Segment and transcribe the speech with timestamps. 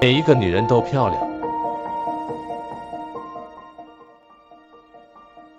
[0.00, 1.28] 每一个女人都漂亮。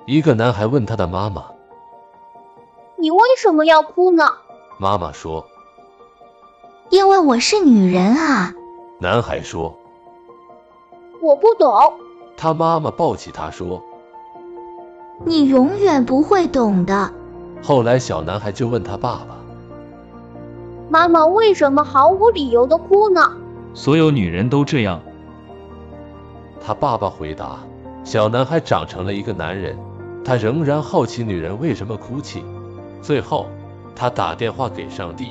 [0.05, 1.43] 一个男孩问他的妈妈
[2.95, 4.23] ：“你为什么要哭呢？”
[4.79, 5.45] 妈妈说
[6.89, 8.53] ：“因为我是女人啊。”
[8.97, 9.75] 男孩说
[11.21, 11.69] ：“我不懂。”
[12.37, 13.83] 他妈妈抱起他说
[15.25, 17.11] ：“你永远不会懂的。”
[17.61, 19.35] 后来小男孩就问他爸爸
[20.89, 23.33] ：“妈妈为什么毫无理由的哭呢？”
[23.73, 25.01] 所有女人都这样。
[26.61, 27.59] 他爸爸回答
[28.03, 29.77] ：“小男孩长成了一个男人，
[30.23, 32.43] 他仍然好奇女人为什么哭泣。
[33.01, 33.47] 最后，
[33.95, 35.29] 他打电话给上帝。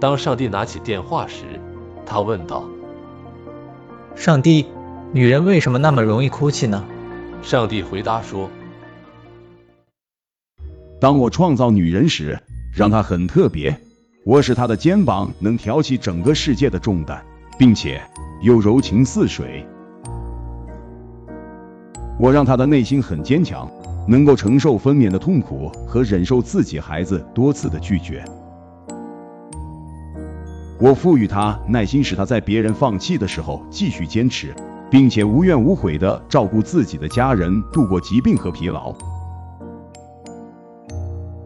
[0.00, 1.44] 当上帝拿起电话时，
[2.04, 2.64] 他问道
[4.16, 4.66] ：‘上帝，
[5.12, 6.84] 女人为什么那么容易哭泣呢？’
[7.42, 8.50] 上帝回答说
[11.00, 12.40] ：‘当我创造女人时，
[12.74, 13.80] 让她很特别。’”
[14.28, 17.18] 我使他的肩膀能挑起整个世界的重担，
[17.58, 17.98] 并且
[18.42, 19.66] 又柔情似水。
[22.20, 23.66] 我让他的内心很坚强，
[24.06, 28.22] 能够承受分娩的痛苦和忍受自己孩子多次的拒绝。
[30.78, 34.54] 我赋予他耐心，使他在别人放弃的时候继续坚持，
[34.90, 38.94] 并且无怨无悔地照顾自己的家人，度过疾病和疲劳。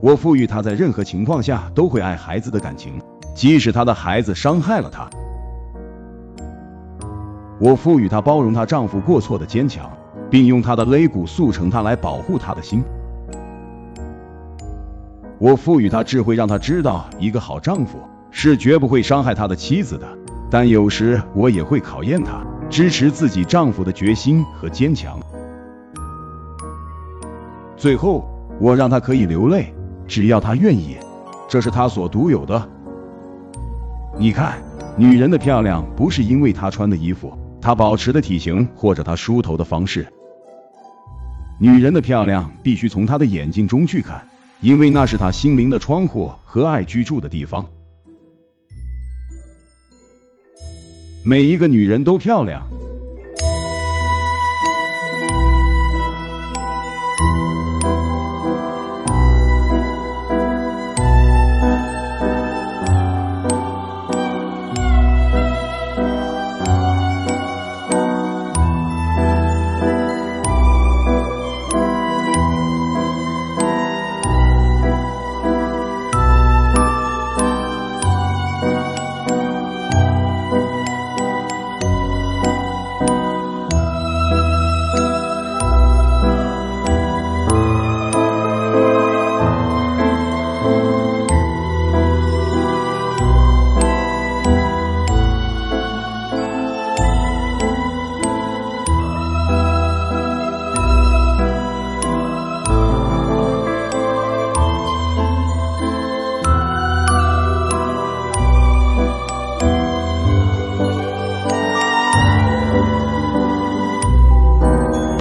[0.03, 3.01] 我赋予她在任何情况下都会爱孩子的感情，
[3.37, 5.09] 即使她的孩子伤害了她。
[7.61, 9.89] 我赋予她包容她丈夫过错的坚强，
[10.29, 12.83] 并用她的肋骨塑成她来保护她的心。
[15.39, 18.01] 我赋予她智慧，让她知道一个好丈夫
[18.33, 20.19] 是绝不会伤害他的妻子的。
[20.51, 25.17] 但有时我也会考验她支持自己丈夫的决心和坚强。
[27.77, 29.73] 最后，我让她可以流泪。
[30.13, 30.99] 只要她愿意，
[31.49, 32.69] 这是她所独有的。
[34.19, 34.63] 你看，
[34.95, 37.33] 女人的漂亮不是因为她穿的衣服、
[37.63, 40.07] 她保持的体型或者她梳头的方式。
[41.59, 44.23] 女人的漂亮必须从她的眼睛中去看，
[44.61, 47.65] 因为那是她心灵的窗户和爱居住的地方。
[51.25, 52.63] 每一个女人都漂亮。